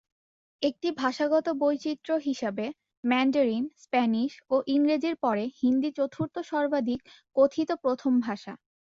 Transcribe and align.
একটি 0.61 0.89
ভাষাগত 1.01 1.47
বৈচিত্র্য 1.61 2.15
হিসাবে, 2.27 2.65
ম্যান্ডারিন, 3.03 3.65
স্প্যানিশ 3.83 4.31
ও 4.49 4.65
ইংরেজির 4.75 5.15
পরে 5.23 5.43
হিন্দি 5.59 5.89
চতুর্থ 5.97 6.35
সর্বাধিক 6.51 6.99
কথিত 7.35 7.69
প্রথম 7.83 8.13
ভাষা। 8.19 8.53